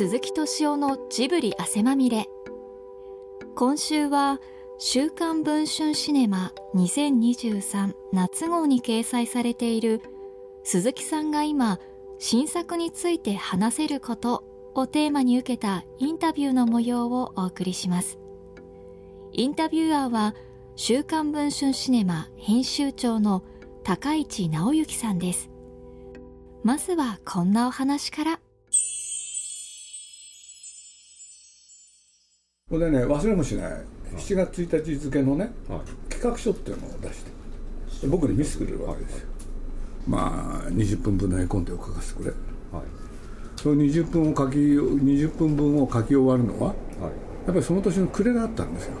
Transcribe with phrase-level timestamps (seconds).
[0.00, 2.26] 鈴木敏夫のジブリ汗まみれ。
[3.54, 4.40] 今週は
[4.80, 10.00] 「週刊文春シネマ2023夏号」に掲載されている
[10.64, 11.78] 鈴木さんが今
[12.18, 14.42] 新作について話せること
[14.74, 18.18] をテーマに受けたインタビューの模様をお送りします。
[19.32, 20.34] インタビュアーは
[20.76, 23.42] 週刊文春シネマ編集長の
[23.84, 25.50] 高市直之さんです。
[26.62, 28.40] まずはこんなお話から。
[32.70, 33.72] これでね忘れもしない。
[34.16, 37.40] 7月1日付のね、はい、企画書っていうのを出して。
[38.06, 39.28] 僕に見せてくれるわけですよ、
[40.06, 42.82] まあ20分分の絵コンテを書かせてくれ、はい、
[43.56, 48.92] その20分を書き20分分を書き終わるのは、はい、やっぱりその年の暮れがあったんですよ。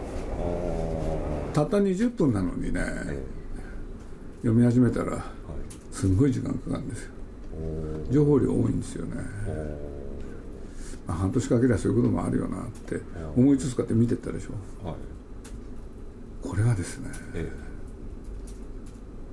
[1.54, 3.22] たった20分なのにね、えー、
[4.42, 5.24] 読み始めたら、
[5.90, 7.10] すんごい時間かかるんですよ。
[8.10, 9.16] 情報量多いんですよね。
[9.16, 9.24] まあ、
[11.12, 13.00] 半年かけりゃそういうこともあるよなって
[13.36, 14.96] 思いつつかって見てったでしょ、はい、
[16.48, 17.48] これはですね、え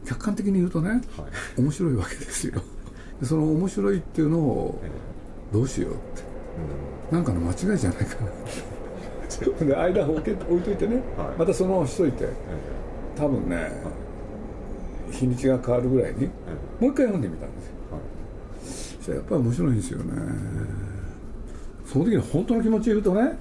[0.06, 1.02] え、客観的に言うとね、はい、
[1.62, 2.62] 面白いわけですよ。
[3.24, 4.80] その面白いっていうのを
[5.52, 6.02] どうしようって、
[7.12, 8.32] え、なんかの間違いじゃないかな
[9.66, 12.30] で間を置け置いといてね、はい、またそのまましといて、
[13.16, 13.72] 多分ね、
[15.12, 16.30] 日にちが変わるぐらいに、も
[16.82, 17.74] う一回読んでみたんですよ、
[18.98, 20.14] そしたらやっぱり面白いんですよね、
[21.88, 23.32] その時に本当の気持ち言うとね、はい、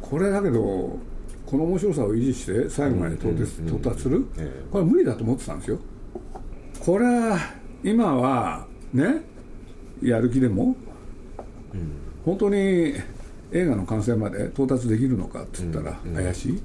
[0.00, 0.96] これだけど
[1.44, 4.24] この面白さを維持して最後まで到達,、到達する、
[4.70, 5.78] これは無理だと思ってたんですよ。
[6.80, 7.38] これは
[7.82, 9.22] 今はね
[10.02, 10.76] やる気でも、
[11.74, 11.92] うん、
[12.24, 12.94] 本当に
[13.52, 16.62] 映画の完成まで到達できるのかって言ったら怪しい、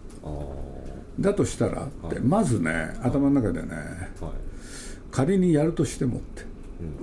[1.20, 3.70] だとしたらって、まずね頭の中でね、
[5.12, 6.44] 仮にやるとしてもって、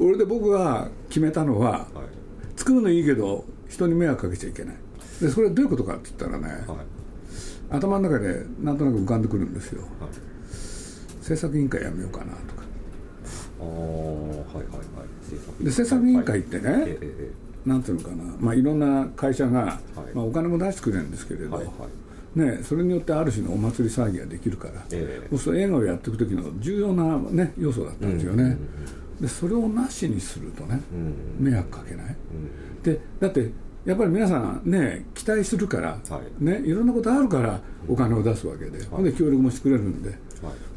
[0.00, 1.88] 俺で僕が決めたのは、
[2.56, 4.74] 作るのいいけど人に迷惑かけちゃいけない。
[5.20, 6.76] でそれはどういうことかって言ったらね、はい、
[7.70, 10.10] 頭の中でなんとなく浮かんでくるんですよ、はい、
[11.24, 12.62] 制作委員会やめようかなとか。
[13.58, 14.80] あはいはいは
[15.60, 15.64] い。
[15.64, 16.98] で制作委員会ってね、はい、
[17.64, 22.38] なんていうのかな、まあ、いろんな会社が、はい、まあ、お金も出してくれるんですけれど、はいはい。
[22.38, 28.58] ね、それによってある種のお祭り騒ぎができるから、えー、そう映画をやっていく時の重要な、ね、要素だったんですよね、うんうんうん、
[29.20, 32.82] でそれをなしにするとね、うん、迷惑かけない、うん。
[32.82, 33.50] でだって
[33.84, 40.10] やっぱり皆さんね期待するから、はい、ね、いろんなことあるからお金を出すわけで、はい、で協力もしてくれるんで。
[40.10, 40.14] は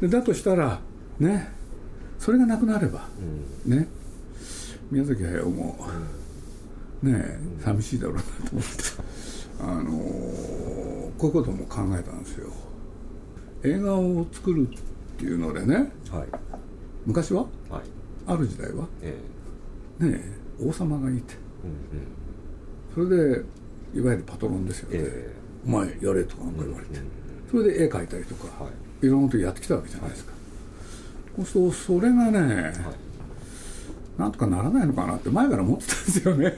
[0.00, 0.80] でだとしたら
[1.18, 1.52] ね
[2.18, 3.08] それがなくなれば、
[3.66, 3.88] うん、ね
[4.90, 5.76] 宮崎駿も、
[7.02, 8.70] ね、うん、寂しいだろうなと思って
[9.60, 9.90] あのー、
[11.18, 12.50] こういうことも考えたんですよ。
[13.62, 16.28] 映画を作るっていうのでね、はい、
[17.04, 17.82] 昔は、はい、
[18.32, 20.20] ある時代は、えー、ね
[20.60, 21.34] 王様がいて。
[22.94, 23.44] それで
[23.94, 27.00] いわゆるパトロンですよね、えー、お前やれとか言われて、
[27.50, 28.70] それで絵描いたりとか、は
[29.02, 33.09] い、いろんなことやってきたわけじゃないですか、はい、そうするとそれがね、はい
[34.20, 36.54] なんとかならないのかなって前から思ってたんですよね、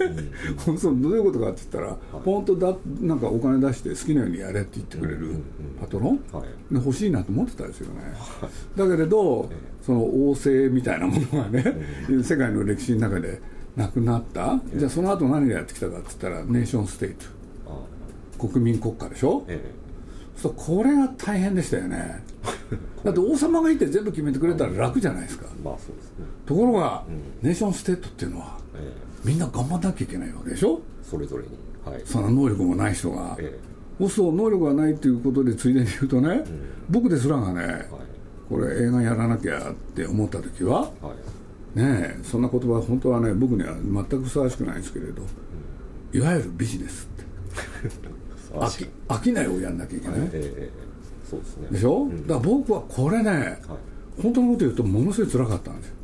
[0.67, 5.37] うん、 そどういうことかって言ったら、はい、本当だなんかお金出して好きなようにやれって言ってくれる
[5.81, 8.01] パトロン、はい、欲しいなと思ってたんですよね、
[8.41, 9.49] はい、だけれど、
[9.81, 11.77] その王政みたいなものがね、
[12.23, 13.41] 世界の歴史の中で
[13.77, 17.43] なくなった、えじゃあその後何がやってきたかって言ったらネーションステート。
[18.49, 19.82] 国民国家でしょ、ええ、
[20.43, 22.25] そうこれが大変でしたよね。
[23.05, 27.11] だって王様がいて全部決めてくれたら楽じゃないですか、まあそうですね、ところが、う
[27.45, 28.93] ん、ネーションステートっていうのは、え
[29.25, 30.81] みんな頑張らなきゃいけないわけでしょ？
[31.03, 31.49] それぞれに、
[31.85, 33.59] はい、そんな能力もない人が、え
[34.09, 36.61] そう能力がないっていうことでついでに言うとね、うん、
[36.91, 37.87] 僕ですらがね、はい、
[38.49, 41.15] これ映画やらなきゃって思った時は、は
[41.75, 41.79] い。
[41.79, 45.23] ねそんな言葉本当はね僕には全くふさわしくないんですけれど、
[46.13, 47.25] いわゆるビジネスって
[48.53, 51.69] 飽きないをやんなきゃいけない、えー、そうですね。
[51.71, 55.95] でしょ、うん、だから僕はこれね、はい、本当のこと言うとものすごい辛かったんですよ。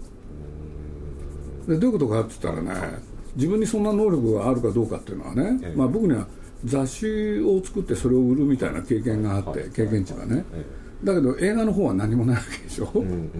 [1.68, 2.98] でどういうことかって言ったらね
[3.36, 6.26] 自分にそんな能力があるかどうかっていうのはね、えー、まあ、僕には
[6.64, 13.30] 雑誌を作ってそれを売るみたいな経験があって、はい、経験値がね、えーだけど映画の方は何もないわけでしょ、うん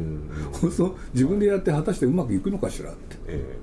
[0.63, 3.59] うん、そう自分でやって果たしてうまくいくのかしらって、え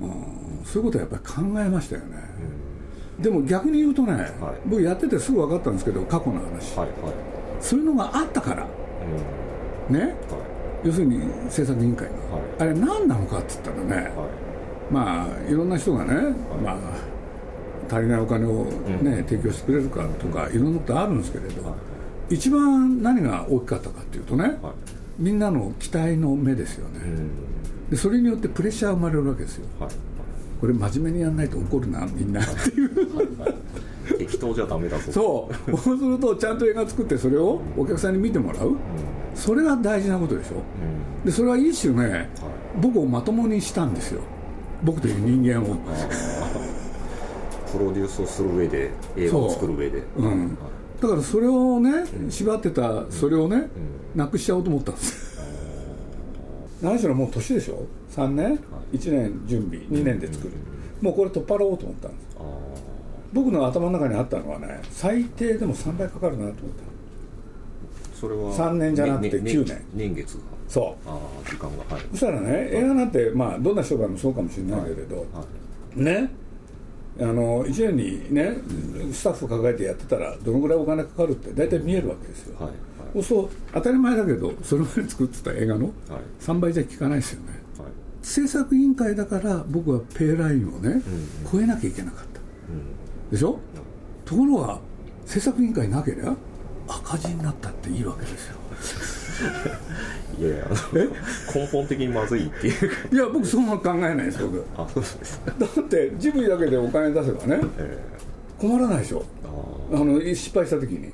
[0.00, 2.77] ー、うん、そういうことはやっぱり考えましたよね、うん、
[3.18, 4.30] でも逆に言うとね、はい、
[4.66, 7.14] 僕やっててすぐ分かったんですけど過去の話、はいはい、
[7.60, 8.66] そういうのがあったから、
[9.88, 10.14] うん、ね、はい、
[10.84, 11.20] 要するに
[11.50, 14.12] 制作委員会が、はい、あれ何なのかって言ったらね、
[14.90, 16.14] まあいろんな人がね、
[16.62, 16.76] まあ
[17.90, 18.64] 足りないお金を
[19.02, 20.58] ね、提供してくれるかとか、い。
[20.58, 21.74] ろんなことあるんですけれど、
[22.30, 24.54] 一番何が大きかったかっていうとね、はい、
[25.18, 27.00] みんなの期待の目ですよね、
[27.90, 29.90] でそれによってプレッシャー生まれるわけですよ、はい、
[30.60, 32.42] これ真面目にやんないと怒るなみんな。
[32.42, 33.54] っていうはい
[34.16, 35.12] 適当じゃダメだぞ。
[35.12, 35.76] そう。
[35.76, 38.76] そうするとちゃんと映画作ってそれをお客さんに見てもらう、
[39.34, 40.62] それが大事なことでしょ、
[41.24, 42.30] でそれは一種ね、
[42.80, 44.22] 僕をまともにしたんですよ。
[44.82, 45.76] 僕という人間を。
[47.70, 50.02] プロデュースをする上で映画を作る上で。
[50.16, 50.26] う。
[50.26, 50.56] ん、
[51.00, 53.68] だからそれをね、縛ってたそれをね、
[54.14, 55.27] なくしちゃおうと思ったんです
[56.80, 58.58] 何しろもう年でしょ？3年、
[58.92, 60.52] 1年準備2年で作る、
[61.00, 62.36] もうこれ取っ払おうと思ったんです。
[62.38, 62.42] あ
[63.32, 66.64] 僕の頭の中にあったのはね最低でも3倍かかるなと思った。
[68.14, 69.84] ーそれは3年じゃなくてね9年。
[69.94, 70.40] 年月が。
[70.68, 71.08] そう。
[71.08, 72.04] ああ時間がはい。
[72.12, 75.22] そしたらね映画なんてまあどんな商売もそうかもしれないけれど、は
[75.96, 76.00] い。
[76.02, 76.30] ね
[77.20, 78.56] あの1年にね
[79.12, 82.70] スタッフ抱えてやってたらどのぐらいお金かかるって大体見えるわけですよ、はい
[83.22, 85.92] そう当たり前だけどそれまで作ってた映画のはい。
[86.40, 87.46] 3倍じゃ効かないですよね。
[87.78, 87.86] はい。
[87.86, 91.00] はい制作委員会だから僕はペイラインをね、
[91.50, 92.40] 超えなきゃいけなかった、
[93.30, 93.58] でしょ？
[94.26, 94.78] ところが
[95.24, 96.36] 制作委員会なければ
[96.88, 98.56] 赤字になったっていいわけですよ。
[100.38, 100.64] いやいや
[101.54, 102.96] 根本的にまずいっていうか。
[103.12, 104.64] いや僕そんな考えないです僕。
[104.76, 107.98] あそうですねだってジブリだけでお金出せばねえ
[108.58, 109.24] 困らないでしょ？
[109.90, 109.96] ー。
[109.96, 110.98] ああの失敗した時に。
[110.98, 111.10] ーうん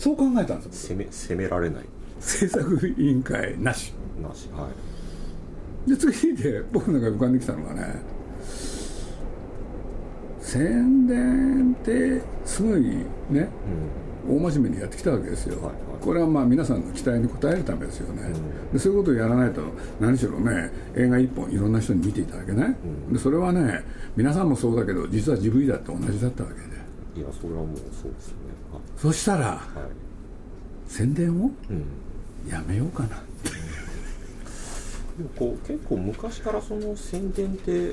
[0.00, 1.84] そう考えたんですよ攻め攻められない。
[2.20, 3.92] 制作委員会なし。
[4.22, 4.66] なしは
[5.86, 5.90] い。
[5.90, 8.00] で次で僕の中で浮かんできたのがね
[10.40, 12.82] 宣伝ってすごい
[13.28, 13.50] ね、
[14.26, 15.74] 大真面目にやってきたわけですよ、はいはい。
[16.00, 18.22] これはまあ皆さんの期待に応えるためですよね、
[18.72, 19.60] でそういうことをやらないと
[20.00, 22.76] 何しろね映画一本いろんな人に見ていただけない、
[23.12, 23.84] でそれはね
[24.16, 26.54] 皆さんもそうだけど実はジブリだって同じだったわけ。
[26.56, 26.69] で
[27.16, 28.38] いやそれはもうそうですよね
[28.96, 29.60] そしたらはい、はい
[30.86, 31.52] 宣伝を？
[31.70, 33.08] うん、やめようかな。
[33.10, 33.14] で
[35.22, 37.92] もこう結構昔からその宣伝って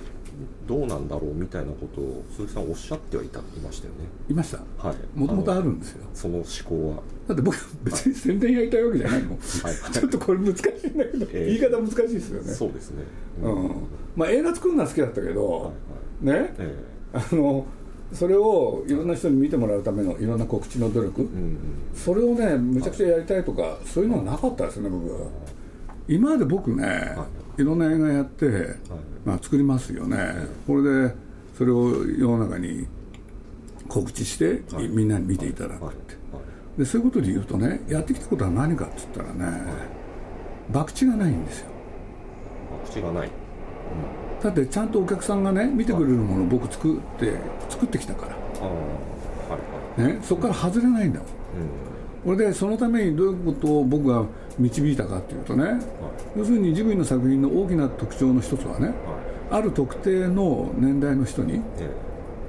[0.66, 4.00] どうなんだろうみたいなことを鈴木さんおっしゃってはいたいましたよね。
[4.28, 4.88] いました？
[4.88, 4.98] はい。
[5.14, 6.08] もともとあのるんですよ。
[6.12, 6.96] その思考は。
[7.28, 9.40] だって僕別に宣伝やりたいわけじゃないもん、はい。
[9.94, 12.52] ちょっとこれ難しいんだけど、ええ言い方難しいですよね。
[12.52, 13.04] そうですね。
[13.44, 13.72] うん。
[14.16, 15.70] まあ映画作るのは好きだったけど、は
[16.24, 16.56] いね？
[16.58, 16.76] え。
[17.14, 17.64] あの
[18.14, 21.30] それをいろんな人に見てもらうためのいろんな告知の努力、
[21.94, 25.28] それをねむちゃくちゃやりたいとかそういうのはなかったですね僕は。
[26.08, 27.18] 今まで僕ね、
[27.58, 28.76] い、ろんな映画やって、
[29.26, 31.16] まあ、作りますよね、これで
[31.58, 32.88] それを世の中に
[33.90, 34.88] 告知して、はい。
[34.88, 36.16] みんなに見ていただくって、
[36.78, 39.64] でそういうことで言うとねやってきたことは何かっつったらね、
[40.72, 41.68] 博打がないんですよ。
[42.86, 43.32] 口がない
[44.42, 47.34] だってちゃんとお客さんがね見てくれるものを僕作って
[47.70, 48.28] 作ってきたか
[49.98, 51.28] ら、ね、そこから外れないんだもん。
[52.24, 54.26] これでそのためにどういうことを僕が
[54.60, 55.80] 導いたかっていうとね、
[56.36, 58.94] 要するにジブリの作品の大きな特徴の一つはね、
[59.50, 61.90] ある特定の年代の人に、え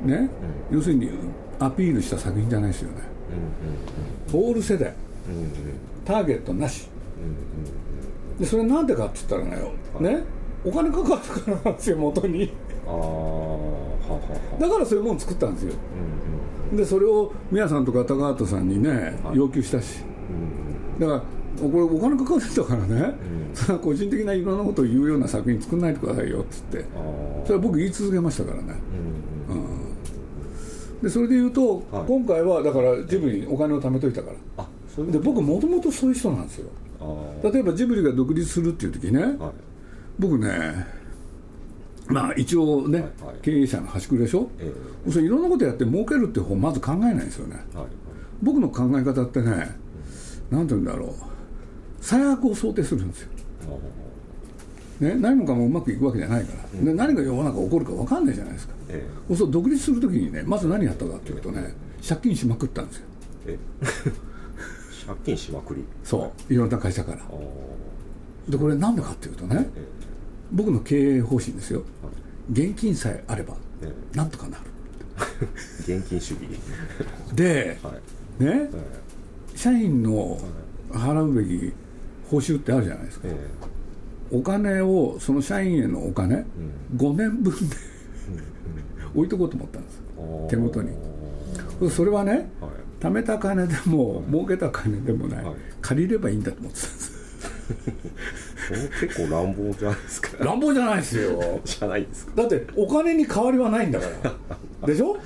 [0.04, 0.28] ね
[0.70, 1.10] 要するに
[1.60, 3.02] アピールした作品じゃないですよね、
[4.32, 4.92] オール世代、
[6.04, 6.88] ターゲットなし、
[8.40, 9.56] でそれなんでかって言ったら
[10.00, 10.24] ね,、ね
[10.64, 12.52] お金かかるからなんですよ元に。
[12.86, 15.74] ああだからそういうもの作ったんですよ、
[16.72, 20.00] でそれを宮さんとか高畑さんにね、要求したし、
[20.98, 21.20] だから
[21.60, 23.14] これお金かかるんだからね、
[23.52, 26.78] それは個人的ないろんなことを言うような作品作んないでくださいよっつって。
[26.78, 26.82] あ
[27.44, 28.74] それは僕言い続けましたからね、
[29.50, 32.04] うんでそれで言うと、はい。
[32.08, 34.64] 今回はだからジブリにお金を貯めといたから。
[34.64, 36.70] あそういうで僕もともとそういう人なんですよ。
[37.42, 39.36] 例えばジブリが独立するっていう時ね、はい
[40.18, 40.86] 僕ね
[42.08, 43.36] まあ一応ね、はいはい。
[43.42, 44.72] 経営者の端くれでしょ、え
[45.10, 47.62] それいろんなことやって儲けるって方まず考えないんですよね。
[47.74, 47.86] えはい。
[48.42, 49.76] 僕の考え方ってね
[50.50, 51.12] 何て言うんだろう。
[52.00, 53.28] 最悪を想定するんですよ、
[55.00, 58.74] ね、何もかもうまくいくわけじゃないから、で何が世の中起こるか分かんないじゃないですか。
[58.88, 59.06] え
[59.36, 61.74] そう独立するときにねまず何やったかっていうとね
[62.06, 63.06] 借金しまくったんですよ。
[63.46, 63.84] ええ。
[65.06, 65.84] 借金しまくり。
[66.04, 66.52] そう。
[66.52, 67.18] いろんな会社から。
[68.48, 69.97] でこれなんでかっていうとねえ
[70.52, 71.82] 僕の経営方針ですよ。
[72.50, 74.16] 現金さえあればええ。
[74.16, 74.64] なんとかなる。
[75.88, 76.40] え 現金主義。
[77.34, 77.90] では
[78.40, 78.44] い。
[78.44, 78.98] ねえ
[79.54, 80.38] 社員の
[80.90, 81.72] 払うべき
[82.30, 83.28] 報酬ってあるじゃないですか。
[83.28, 83.68] ええ。
[84.30, 86.44] お金をその社員へのお金、
[86.96, 87.76] 5年分で
[89.14, 90.02] 置いとこうと思ったんです。
[90.48, 90.90] 手元に。
[91.90, 92.70] それはねはい。
[93.00, 95.54] 貯めた金でも儲けた金でもない、はい。
[95.80, 97.12] 借りればいいんだと思ってたんです
[98.74, 100.44] 結構乱暴じゃないですか。
[100.44, 101.60] 乱暴じゃないですよ。
[101.64, 102.32] じゃないですか。
[102.36, 104.06] だってお金に変わりはないんだか
[104.82, 104.86] ら。
[104.86, 105.16] でしょ？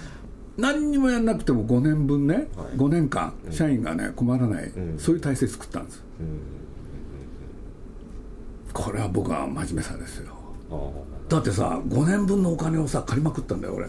[0.59, 2.47] 何にもやんなくても5年分ね、はい。
[2.77, 4.99] 5年間社員がね困らない、ん。
[4.99, 6.03] そういう体制作ったんです。
[6.21, 6.41] うん。
[8.73, 10.35] これは僕は真面目さですよ。
[10.71, 10.91] あ
[11.29, 13.87] だってさ5年分のお金をさ借りまくったんだよ俺。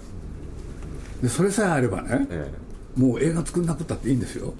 [1.21, 2.51] でそれさえあればね、ええ、
[2.95, 4.53] もう映画作んなくったっていいんですよ。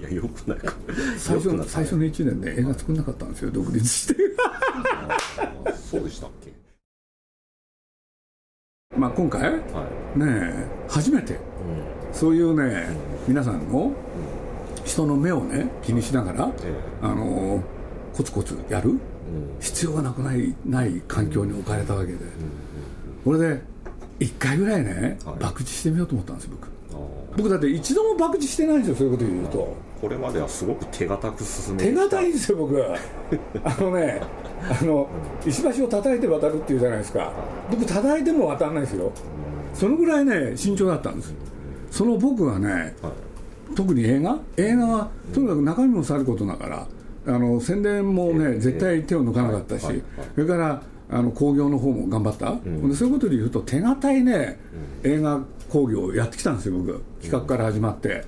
[0.00, 0.58] いやよくない。
[0.58, 0.72] か
[1.18, 4.16] 最初の最初の1年ね映画作んなかったんですよ独立して。
[5.90, 6.52] そうでしたっけ？
[8.96, 9.58] まあ今回、は
[10.16, 11.40] い、ね初めて、うん、
[12.12, 12.88] そういうね、
[13.26, 13.94] うん、皆さんの、うん。
[14.84, 16.52] 人の目をね気にしながら、
[17.02, 17.62] あの
[18.12, 18.98] コツコツやる、
[19.60, 22.18] 必要がなくないない環境に置かれたわけで、
[23.24, 23.62] これで
[24.18, 26.68] 1回ぐらいね、博打してみようと思ったんです僕
[27.36, 29.76] 僕だって一度も博打してないんですよそういうこと言うと。
[30.00, 32.96] これまではすごく手堅く進め手堅いんですよ僕は。
[33.64, 34.20] あのね
[34.80, 35.08] あの
[35.46, 37.32] 石橋を叩いて渡るっていうじゃないですか。
[37.70, 39.12] 僕叩いても渡らないですよ。
[39.74, 41.32] そのぐらいね慎重だったんです。
[41.90, 43.12] その僕はね、はい。
[43.74, 44.38] 特に映画？
[44.56, 46.86] 映画はとにかく中身もさることながら
[47.26, 49.86] あの宣伝もね絶対手を抜かなかったし、
[50.34, 54.58] それからあの興行の方も頑張った、うん、そういうことでいうと手堅いね、
[55.04, 55.40] うん、映画
[55.72, 57.02] 興行をやってきたんですよ僕。
[57.22, 58.26] 企画から始まって、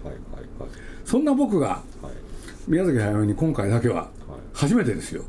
[1.05, 1.83] そんな僕が、
[2.67, 4.09] 宮崎駿に今回だけは
[4.55, 5.25] 初めてですよ、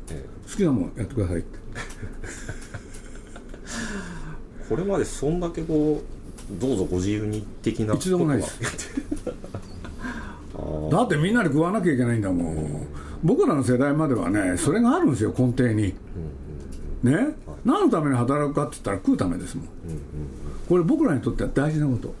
[0.50, 1.58] 好きなもんやってくださいって。
[4.66, 8.58] これまでそんだけこうどうぞご自由に的な一度もないです。
[10.90, 12.86] だってみんなで食わなきゃいけないんだもん、
[13.22, 15.94] 僕らの世代まではねそれがあるんですよ根底に、
[17.02, 17.34] ね、
[17.64, 19.66] 何のために働くかって言ったら食うためですもん、
[20.68, 22.14] これ僕らにとっては大事なこと。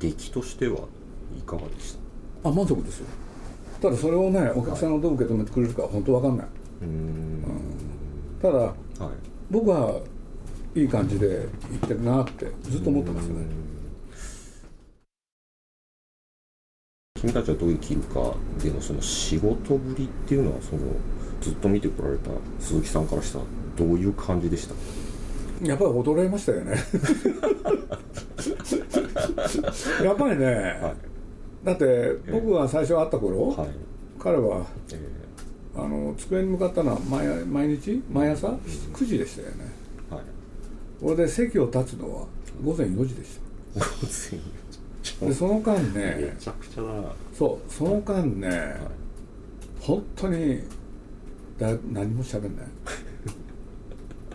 [0.00, 0.80] 出来としては
[1.38, 1.96] いかがでし
[2.42, 2.50] た？
[2.50, 3.06] あ満足ですよ。
[3.80, 6.46] ただそれをねお客さんがどう受け止めてくれるか本当分かんない。
[6.82, 7.44] うん、
[8.42, 8.74] ただ、はい、
[9.50, 10.00] 僕は
[10.74, 11.48] いい感じでいっ
[11.86, 13.46] てるなってずっと思ってますよね
[17.20, 20.82] 君たちはどう生きるかでのその仕事ぶりっていうのはその
[21.44, 23.44] ずっと見てこられた鈴木さんからしたら
[23.76, 24.74] どういう感じでした？
[25.66, 26.72] やっぱり驚いましたよね。
[30.02, 30.94] やっぱりね、は
[31.62, 33.68] い、だって僕が最初会った頃、はい、
[34.18, 38.02] 彼は、えー、あの机に向かったのは毎毎日？
[38.10, 38.48] 毎朝
[38.92, 39.54] ？9時でしたよね、
[40.10, 40.20] はい、
[41.02, 42.26] これで席を立つのは
[42.64, 43.38] 午前4時でし
[43.74, 43.80] た。
[43.80, 45.26] 午前4時。
[45.26, 46.88] でその間ねめちゃくちゃだ
[47.36, 48.58] そうその間ね、はい、
[49.80, 50.62] 本当に
[51.58, 52.66] だ何も喋んない。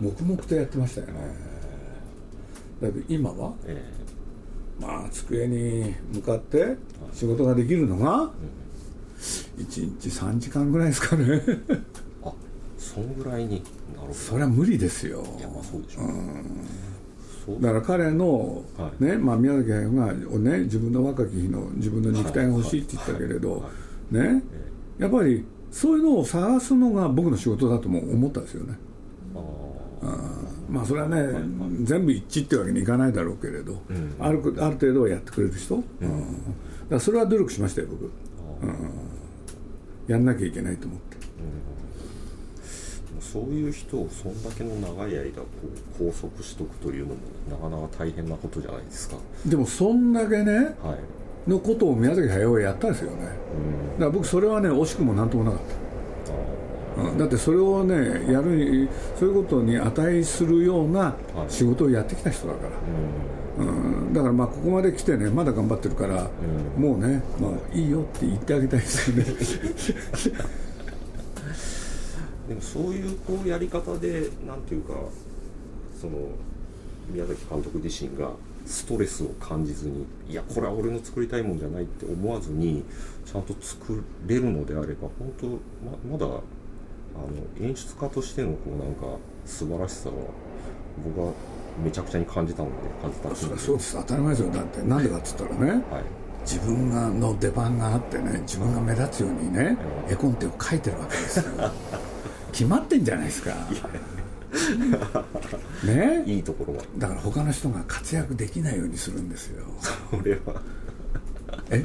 [0.00, 1.12] 黙々とやってましたよね。
[2.80, 6.76] だけど今は、えー、まあ机に向かって
[7.12, 8.30] 仕事ができるのが、
[9.58, 11.42] 1日3時間ぐらいですかね。
[12.24, 12.32] あ
[12.78, 13.62] そんぐらいに
[13.94, 14.14] なる。
[14.14, 15.22] それは無理ですよ。
[15.38, 16.04] いやまあそうでしょう、
[17.52, 17.60] うん。
[17.60, 18.64] だから彼の、
[18.98, 23.68] ねまあ、宮崎駿が、ね、自分の若き日の自分の肉体が欲しいって言ったけれど、
[24.10, 24.42] ね、
[24.98, 28.74] やっぱりそういうのを探すのが僕の仕事だとも思ったんですよね。
[30.68, 31.16] まあそれはね、
[31.82, 33.82] 全部一致ってわけにいかないだろうけれど、
[34.18, 35.84] あるある程度はやってくれる人、うん。
[36.88, 38.76] だそれは努力しましたよ僕、うん、
[40.06, 41.10] やんなきゃいけないと思って。
[43.20, 45.46] そういう人をそんだけの長い間こ
[45.96, 49.16] う拘束しとくというのもなかなか大変なことじゃないですか。
[49.46, 50.74] でもそんだけね、はい、
[51.46, 53.16] のことを宮崎駿はやったんですよね、
[53.94, 55.80] うん、だから僕それはね惜しくもなんともなかった。
[57.02, 61.14] うん、だってそれをねやるそういうことに値するような
[61.48, 62.60] 仕事をやってきた人だか
[63.58, 66.28] ら、はい、うん、だからまあここまで来てねまだ頑張ってるから、
[66.76, 69.24] うん、もうね、まあ、いいよって言ってあげたいですよね。
[72.48, 74.94] でもそういうこうやり方でなんていうか
[75.98, 76.18] その
[77.08, 78.32] 宮崎監督自身が
[78.66, 82.84] ストレスを感じずにいやこれは俺の作りたいもんじゃないって思わずに
[83.24, 85.56] ちゃんと作れるのであれば本当ま
[86.12, 90.14] まだあの演出家としてのこうなんか素晴らしさは
[91.04, 91.32] 僕は
[91.82, 93.96] めちゃくちゃに感じたので感じたそそうです。
[93.96, 94.52] 当たり前ですよ。
[94.52, 95.80] だってなんでかっつったらね、はい、
[96.42, 99.76] 自分がの出番があってね自分が目立つようにね、
[100.08, 101.44] 絵コンテを描いてるわけですよ。
[102.52, 103.54] 決まってんじゃないですか
[105.84, 106.24] ね。
[106.26, 106.82] いいところは。
[106.98, 109.64] だから他の人が活躍できないようにするんですよ。
[110.10, 110.60] それは。
[111.70, 111.84] え？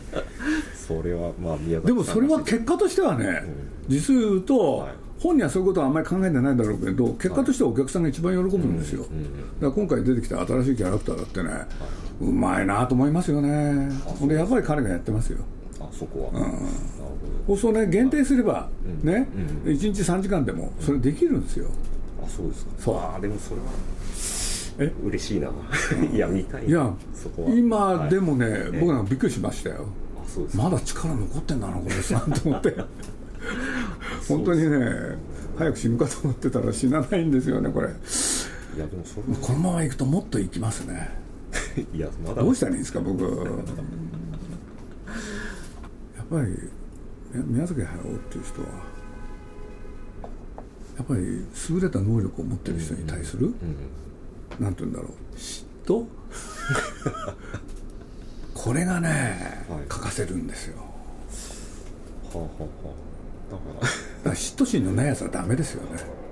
[0.87, 11.65] それはまあ宮でもそれは結果としてはね、うん、実言うと、はい、本人はそういうことはあんまり考えてないだろうけど結果としてはお客さんが一番喜ぶんですよ、はい、だから今回出てきた新しいキャラクターだってね、はい、
[12.21, 13.89] うまいなと思いますよね。
[14.05, 15.39] ほんでやっぱり彼がやってますよ。
[15.79, 16.53] あそこは、うん。
[17.47, 18.69] 放送ね限定すれば
[19.03, 19.27] ね、
[19.65, 21.67] うん、1日3時間でもそれできるんですよ、
[22.25, 22.97] あそうですかそう。
[22.97, 23.67] あでもそれは
[24.77, 24.93] え？
[25.05, 25.49] 嬉しいな。
[26.11, 26.67] いや見たい。
[26.67, 26.93] いや
[27.47, 29.85] 今でもね、はい、僕なんかびっくりしましたよ。
[30.17, 32.75] あそうですまだ力残ってんだなこれさんと思って
[34.27, 35.17] 本当にね
[35.57, 37.87] 早く死ぬかと思ってたら死なないんですよねこれ。
[37.87, 37.89] い
[38.79, 41.09] やでもそれこのままいくともっといきますね。
[41.93, 42.41] いやまだ。
[42.41, 43.23] どうしたらいいんですか僕。
[46.17, 46.57] やっぱり
[47.45, 48.67] 宮崎駿っていう人は
[50.97, 53.53] やっぱり優れた能力を持ってる人に対する、うん。
[54.57, 55.11] うん、なんて言うんだろう。
[55.35, 56.05] 嫉妬？
[58.53, 60.77] これがね、はい、欠かせるんですよ。
[60.77, 60.83] は
[62.35, 62.69] あはあは
[63.49, 63.81] あだから。
[63.81, 63.89] だか
[64.25, 66.25] ら嫉妬心のないやつはダメですよね。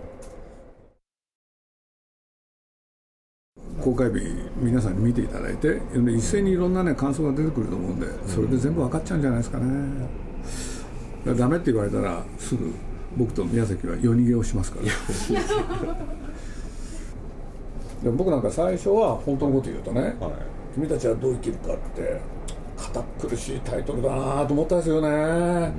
[3.81, 4.21] 公開日
[4.57, 10.07] 皆さんに見ていただいて一斉にいろんなね感想が出てくると思うんでそれで全部分かっちゃうんじゃないですかね。
[11.37, 12.73] ダメって言われたらすぐ
[13.17, 14.85] 僕と宮崎は夜逃げをしますから。
[18.03, 20.13] で僕なんか最初は本当のこと言うとね、はい、
[20.73, 22.19] 君たちはどう生きるかって
[22.75, 25.73] 堅苦しいタイトルだなと思ったんですよね、うんうんうん、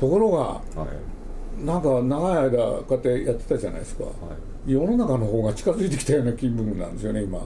[0.00, 0.88] ところが、は
[1.60, 4.10] い、なんか長い間こうやってやってたじゃないですか、は
[4.66, 7.38] い、世の中の方が近づいてきたような気分なんですよね今。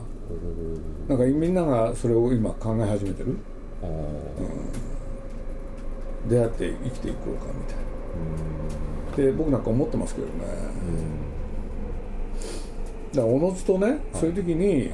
[1.09, 3.37] なんかみんながそれを今考え始めてる、
[3.83, 3.87] う
[6.27, 6.29] ん。
[6.29, 7.83] 出会って生きていこうかみたいな
[9.17, 10.33] で僕なんか思ってますけどね。
[13.13, 14.91] だからおのずとね、そういう時に、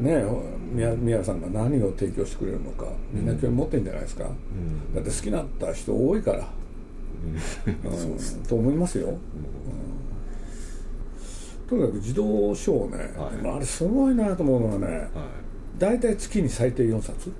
[0.00, 0.24] ね
[0.72, 4.30] 宮宮さんが何を提供してくれるのかみんな興味持ってるんじゃないですか、だ
[5.00, 6.48] って好きになった人多いから、
[7.24, 8.42] うん。
[8.48, 9.16] と思いますよ、
[11.68, 15.08] とにかく児童書をね、あれすごいなと思うのはね、
[15.78, 17.30] 大体月に最低4冊。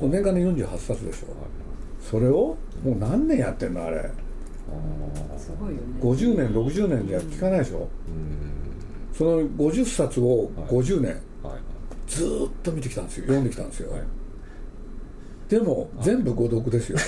[0.00, 1.28] 年間で48冊でしょ、
[2.08, 4.10] それをもう何年やってんのあれ。
[5.38, 6.00] すごいよね。
[6.00, 7.88] 50年60年じゃ聞かないでしょ、
[9.12, 11.16] うその50冊を50年、
[12.06, 12.28] ずっ
[12.62, 13.24] と見てきたんですよ。
[13.24, 14.02] 読んできたんですよ、はい、
[15.48, 17.04] でも全部誤読ですよね。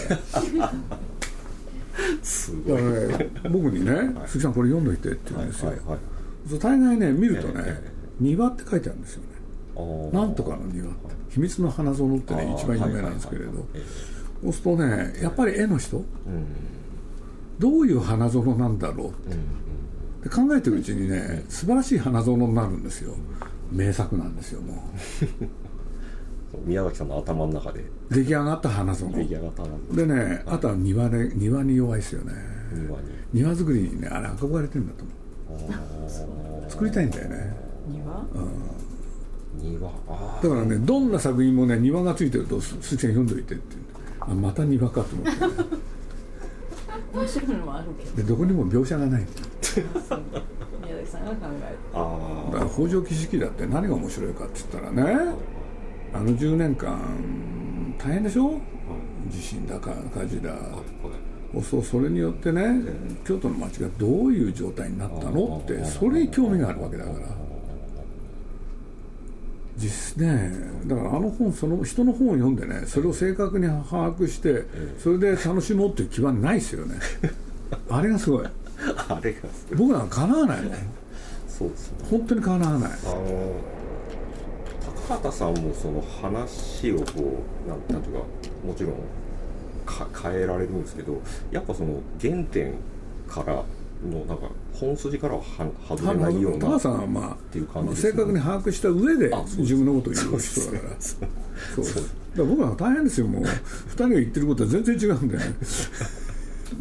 [2.23, 7.81] すごい、ね、僕にね「鈴木さんこれ読んどいて」って言うんですよ、はいはい、大概ね見るとね
[8.21, 9.29] 「庭」って書いてあるんですよね。
[10.13, 10.91] なんとかの庭。
[11.31, 13.67] 秘密の花園ってね一番有名なんですけれど、
[14.43, 16.05] そうするとねやっぱり絵の人、うん、
[17.59, 19.13] どういう花園なんだろうっ
[20.23, 23.15] て、考えてるうちにね素晴らしい花園になるんですよ。
[23.73, 24.75] 名作なんですよも
[26.55, 26.69] う。
[26.69, 27.85] 宮崎さんの頭の中で。
[28.11, 29.13] 出来上がった花園。
[29.13, 30.07] 出来上がった花園。
[30.07, 32.33] でね、はい、あとは庭で庭に弱いですよね。
[32.73, 33.07] 庭に。
[33.33, 35.05] 庭作りにねあれ憧れてるんだと
[35.49, 35.69] 思
[36.69, 36.71] う。
[36.71, 37.57] 作りたいんだよね。
[37.89, 39.91] 庭、うん、庭
[40.43, 43.86] だからねどんな作品もね庭がついてると鈴木さん読んどいてってあ
[44.35, 45.37] また庭かと思って、ね、
[47.15, 48.17] 面白いのもあるけど。
[48.17, 49.27] でどこにも描写がない。
[50.85, 55.35] 宮崎さんが考えてあだから北条記式だって何が面白いかって言ったらね
[56.15, 58.61] あの10年間大変でしょ、
[59.29, 60.55] 地震だか火事だ、
[61.63, 62.81] そうそれによってね
[63.27, 65.61] 京都の町がどういう状態になったの？
[65.65, 67.17] ってそれに興味があるわけだから
[69.77, 70.53] 実ね。
[70.87, 74.65] だからあの本その人の本を読んでねそれを正確に把握して
[74.99, 76.97] それで楽しもうっていう気はないですよね。
[77.91, 78.47] あれがすごい。
[79.09, 79.39] あれが
[79.77, 80.71] 僕なんかかなわないの
[81.49, 81.99] そうですね。
[82.11, 82.91] 本当にかなわない。
[82.91, 83.53] あの
[85.09, 88.25] 高畑さんもその話をこうなんなんていうか
[88.67, 88.93] もちろん
[89.85, 92.75] か変えられるんですけどやっぱその原点
[93.29, 93.63] から
[94.05, 95.43] のなんか本筋からは
[95.89, 100.95] 外れないような高さんはまあっていう感じ、ね、正確に把握した上で自分のことを言う人だから。
[101.01, 101.17] そ
[101.83, 102.03] うそう。
[102.03, 103.43] だから僕は大変ですよもう。
[103.43, 105.47] 二人が言ってることは全然違うんだよね。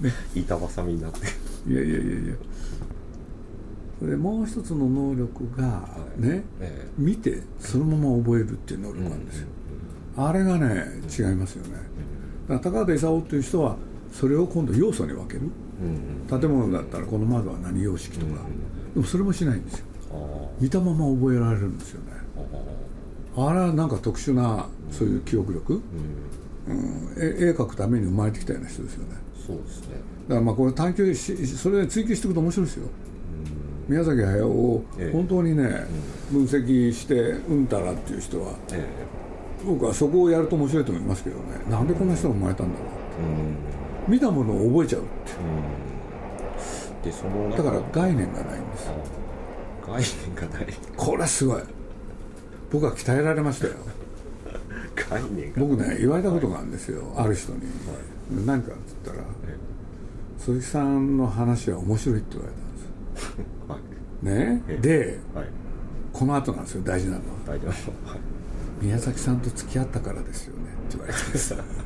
[0.01, 1.19] ね 板挟みになって。
[1.71, 2.35] いやいやいやいや。
[4.01, 9.47] でもう一つの能力がね、ええ、見てそのまま覚えるっていう能力なんですよ、
[10.17, 10.85] うんうん、あれがね
[11.17, 11.77] 違いますよね、
[12.49, 13.77] だから高畑勲っていう人は
[14.11, 15.49] それを今度要素に分ける、
[16.29, 18.33] 建物だったらこの窓は何様式とか、
[18.93, 19.85] でもそれもしないんですよ。
[20.59, 22.13] 見たまま覚えられるんですよね。
[23.37, 25.81] あれはなんか特殊なそういう記憶力、
[26.67, 29.15] うん、絵描くために生まれてきたような人ですよね。
[29.45, 29.95] そうですね。
[30.27, 32.87] だからまあこれ探求しそれで追求していくと面白いですよ、
[33.87, 35.85] 宮崎駿を本当にね、
[36.31, 37.13] 分析して
[37.49, 38.53] うんたらっていう人は、
[39.65, 41.43] 僕はそこをやると面白いと思いますけどね。
[41.69, 42.87] なんでこんな人が生まれたんだろう。
[42.87, 43.74] って、
[44.07, 45.03] 見たものを覚えちゃうっ
[47.03, 48.89] て、でそのだから概念がないんです。
[49.85, 50.67] 概念がない。
[50.95, 51.61] これはすごい。
[52.71, 53.73] 僕は鍛えられましたよ。
[55.09, 55.61] 概念が。
[55.61, 59.27] 僕ね言われたことがあるんですよ、はい、ある人に、はい、何かって言ったら
[60.39, 62.59] 「鈴木さんの話は面白い」って言われた
[63.71, 63.79] ん
[64.11, 64.33] です、
[64.67, 64.79] はい、ね？
[64.81, 65.45] で、はい、
[66.11, 67.21] この後なんですよ大事なのは。
[67.45, 67.77] 大事なの
[68.11, 68.17] は、
[68.81, 71.55] 宮崎さんと付き合ったからですよねって言われたんです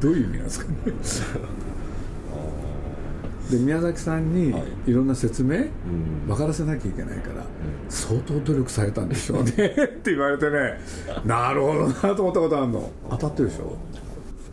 [0.00, 0.76] どういう意味なんですかね。
[3.50, 4.52] で宮崎さんに
[4.86, 4.92] い。
[4.92, 5.66] ろんな説明、
[6.26, 7.44] 分からせなきゃいけないから、
[7.88, 9.50] 相当努力されたんでしょうね。
[9.52, 9.54] っ
[10.02, 10.80] て言われてね
[11.24, 12.90] なるほどなと思ったことあるの。
[13.10, 13.76] 当たってるでしょ。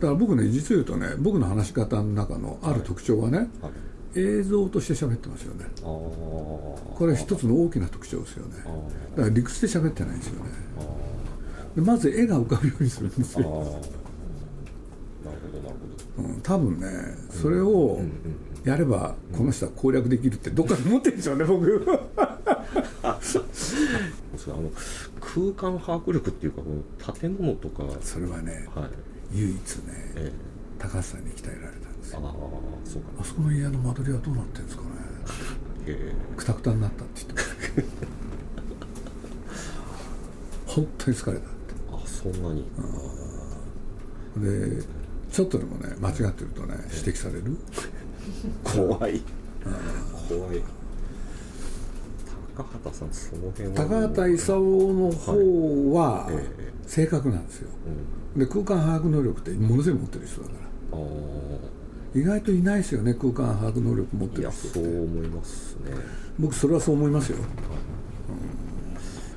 [0.00, 3.72] から僕ね実を言うとね僕の話し方の中のある特徴はね、はい。
[4.16, 5.64] 映像として喋ってますよね。
[5.82, 8.52] これ一つの大きな特徴ですよね。
[9.16, 10.50] だから理屈で喋ってないんですよね。
[11.74, 13.80] でまず絵が浮かぶようにするんですよ
[16.18, 16.88] うん、多分ね
[17.30, 18.00] それを
[18.64, 21.84] やればこの人は攻略できるってどっかで思ってるんですよね僕。
[23.02, 24.70] あの
[25.20, 27.84] 空間把握力っていうか建物とか。
[28.00, 30.32] それはね、はい、唯一ね、ええ、
[30.78, 32.34] 高橋さんに鍛えられたあ
[32.84, 33.08] そうか。
[33.20, 34.88] あそこの家の間取りはどうなってるんですかね。
[36.36, 37.96] くたくたになったって言って
[40.66, 41.48] 本当に疲れたって。
[41.92, 42.64] あそんなに。
[44.36, 44.82] で
[45.34, 47.56] ちょっとでもね間違ってるとね指摘される？
[48.62, 49.20] 怖い。
[50.28, 50.62] 怖い。
[52.56, 56.30] 高畑さんその辺高畑勲の方は
[56.86, 57.68] 正確なんですよ、
[58.36, 60.54] で空間把握能力ってものすごい持ってる人だか
[60.92, 62.20] ら。
[62.20, 65.90] 意外といないですよね空間把握能力持ってる人そう思いますね。
[66.38, 67.44] 僕それはそう思いますよ、うん、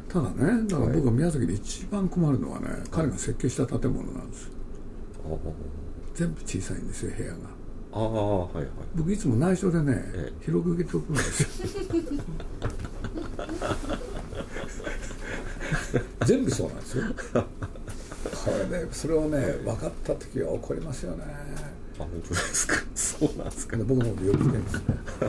[0.08, 4.52] ただねだから僕は宮崎で一番困るのはね、はい、彼が設計した建物なんです
[6.18, 7.36] 全部小さいんですよ部屋が。
[7.94, 8.66] ああはいはい。
[8.96, 11.48] 僕いつも内緒でね、ええ、広く受けておくんですよ。
[16.26, 17.04] 全部そうなんですよ。
[18.24, 21.24] これねそれをね分かった時は怒りますよね。
[22.00, 22.76] あ本当ですか？
[22.96, 23.78] そうなんですか？
[23.78, 24.82] 僕の方で呼びつけるんですね。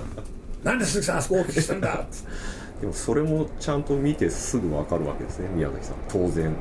[0.64, 2.06] なんで鈴木さんあそこ大きくしたんだ？
[2.80, 5.96] でもそれもちゃんと見てすぐ分かるわけですね宮崎さん。
[6.08, 6.54] 当然。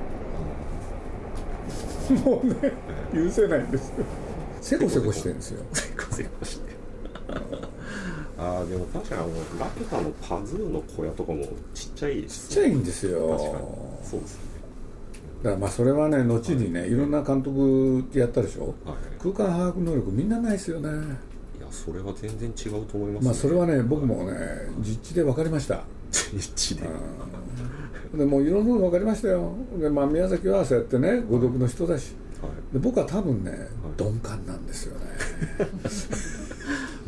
[2.24, 2.56] もうね
[3.14, 3.90] 許せないんです。
[3.90, 4.06] よ
[4.62, 5.64] せこせこしてるんですよ。
[5.74, 6.78] せこせこして。
[8.40, 11.44] ああでも確かにあのラピュタのパズーの小屋とかも
[11.74, 13.30] ちっちゃいです、ね、ちっちゃいんですよ。
[13.30, 13.54] 確かに。
[14.04, 14.42] そうですね。
[15.44, 20.90] だからまあそれはね後にね、い、ろんな監督やったでしょ、はい、空間把握能力みんなないですよね。
[20.90, 24.38] いやそれは全然違うと思います、ね、まあそれはね僕もね
[24.80, 25.84] 実地で分かりました。
[26.12, 26.88] 実地で。
[28.16, 29.54] でもいろんなの分かりましたよ。
[29.78, 32.27] で、まあ、宮崎はそうやってね孤独の人だし、はい、
[32.74, 33.60] で僕は多分ね、はい、
[33.98, 35.06] 鈍感なんですよね。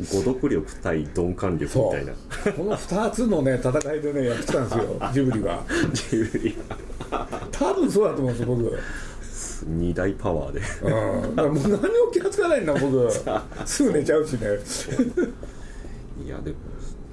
[0.00, 2.12] 誤読力対鈍感力みたいな。
[2.52, 5.64] この2つのね戦いでねやってたんですよ ジブリは。
[5.92, 6.56] ジブリ
[7.52, 8.78] 多分そうだと思うんですよ僕。
[9.66, 10.60] 二大パワーで。
[10.82, 11.36] うん。
[11.36, 11.80] だからもう何も
[12.12, 13.10] 気が付かないんだ僕。
[13.66, 14.46] すぐ寝ちゃうしね。
[16.24, 16.56] いやでも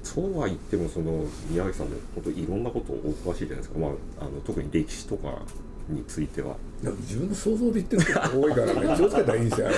[0.02, 5.42] そうは言ってもその宮崎さんも本当いろんなことお詳しいじゃないですか、まあ、あの特に歴史とか
[5.88, 6.56] については。
[6.82, 8.94] 自分の想像で言ってることが多いからね。
[8.96, 9.68] 気をつけたらいいんですよ。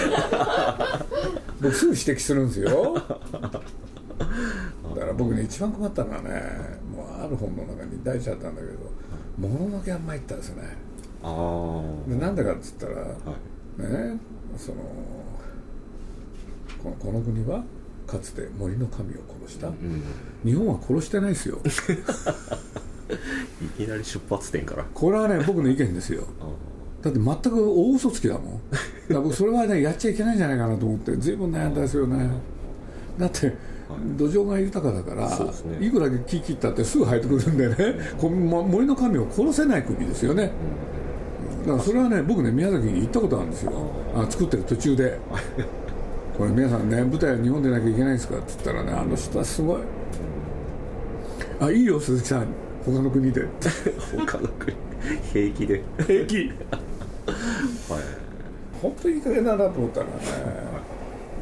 [1.60, 2.94] 僕すぐ指摘するんですよ。
[4.94, 6.30] だから僕ね一番困ったのはね
[6.94, 8.74] もうある本の中に大事だったんだけど
[9.38, 10.76] 「もののけあんま言ったんですよね。
[11.22, 13.06] あでなんでかっつったら、は
[13.78, 14.18] い、ね
[14.56, 14.78] その
[16.82, 17.62] このこの国は
[18.06, 20.02] かつて森の神を殺した、うん、
[20.44, 21.60] 日本は殺してないですよ
[23.10, 24.84] いきなり出発点から。
[24.94, 26.24] これはね僕の意見ですよ。
[27.02, 28.44] だって全く大嘘つきだもん。
[28.70, 32.30] だから僕それはねやっちゃいけないんじゃないかなと思って随分悩んだですよね。
[33.18, 33.52] だって
[34.16, 37.74] 土壌が豊かだから、ね、いくら木切ったってすぐ生えてくるんでね、
[38.22, 40.52] うん、森の神を殺せない国ですよね、
[41.60, 43.72] うん、だからそれはね僕ね宮崎に行ったことあるんですよ。
[44.14, 45.18] あ作ってる途中で。
[46.38, 49.82] これ皆さんね舞台は日本でなきゃいけないんですかって言ったらねあの人はすごい。
[51.60, 52.46] あいいよ鈴木さん
[52.84, 53.44] 他の国で。
[54.16, 54.76] 他の国。
[55.32, 55.82] 平気で。
[56.06, 56.36] 平気。
[56.36, 56.50] はい。
[58.80, 60.12] 本当にいい加減だなと思ったらね、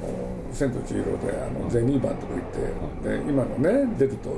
[0.01, 0.09] も
[0.51, 2.43] う千と千尋であのゼニーバンとか行っ
[3.03, 4.37] て、で今のね出ると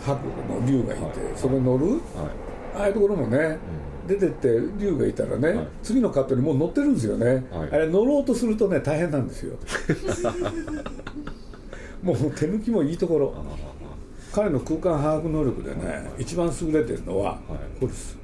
[0.00, 1.04] 白の竜がいて、
[1.36, 2.00] それ乗る、
[2.74, 3.58] ああいうところもね、
[4.08, 9.56] 出てって竜がいたらね、次のカットにもう乗ってるんですよね、あれ乗ろうとするとね大変なんですよ。
[12.02, 13.34] もう手抜きもいいところ
[14.32, 17.38] 彼の空間把握能力でね、一番優れてるのは、
[17.80, 18.16] ホルス。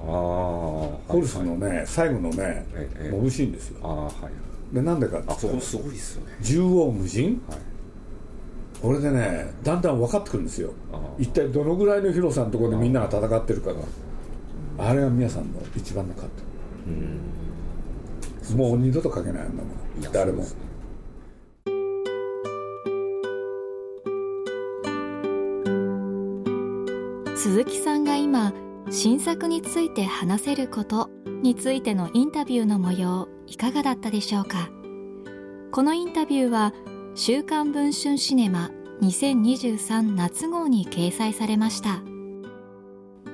[0.00, 2.66] あホルスのね、最後のね、
[2.98, 3.78] 眩しいんですよ。
[3.82, 4.10] あ、は
[4.72, 6.32] い、でなんでかってそこすごいですよね。
[6.42, 7.58] 縦横無尽、はい、
[8.80, 10.70] これでねだんだん分かってくるんですよ。
[11.18, 13.80] 一体どのぐらいの広さのところでみんなが戦ってるかが。
[14.78, 16.24] あれが皆さんの一番のカッ
[18.50, 20.44] トもう二度と書けないあんなもん誰も。
[27.42, 28.52] 鈴木さんが今
[28.88, 31.10] 新作について話せること
[31.42, 34.70] についてのインタビューの模様いかがだったでしょうか？
[35.72, 36.72] このインタビューは
[37.16, 42.00] 週刊文春シネマ2023夏号に掲載されました。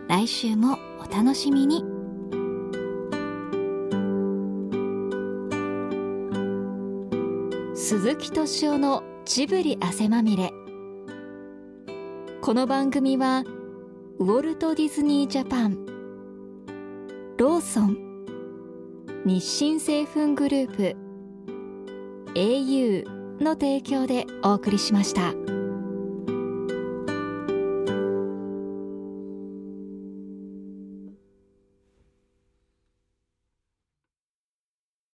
[0.08, 1.84] 来週もお楽しみに。
[7.74, 10.54] 鈴木敏夫のジブリ汗まみれ。
[12.40, 13.44] この番組は
[14.20, 15.86] ウォルト・ディズニー・ジャパン。
[17.38, 17.96] ローソン。
[19.24, 20.96] 日清製粉グループ。
[22.34, 23.04] au
[23.40, 25.34] の提供でお送りしました。